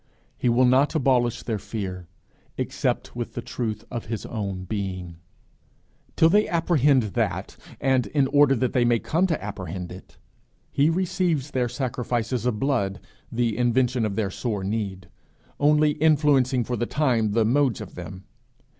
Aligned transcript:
He 0.35 0.49
will 0.49 0.65
not 0.65 0.95
abolish 0.95 1.43
their 1.43 1.59
fear 1.59 2.07
except 2.57 3.15
with 3.15 3.35
the 3.35 3.41
truth 3.43 3.85
of 3.91 4.05
his 4.05 4.25
own 4.25 4.63
being. 4.63 5.17
Till 6.15 6.27
they 6.27 6.47
apprehend 6.49 7.03
that, 7.13 7.55
and 7.79 8.07
in 8.07 8.25
order 8.25 8.55
that 8.55 8.73
they 8.73 8.83
may 8.83 8.97
come 8.97 9.27
to 9.27 9.39
apprehend 9.39 9.91
it, 9.91 10.17
he 10.71 10.89
receives 10.89 11.51
their 11.51 11.69
sacrifices 11.69 12.47
of 12.47 12.59
blood, 12.59 12.99
the 13.31 13.55
invention 13.55 14.03
of 14.03 14.15
their 14.15 14.31
sore 14.31 14.63
need, 14.63 15.07
only 15.59 15.91
influencing 15.91 16.63
for 16.63 16.75
the 16.75 16.87
time 16.87 17.33
the 17.33 17.45
modes 17.45 17.79
of 17.79 17.93
them. 17.93 18.23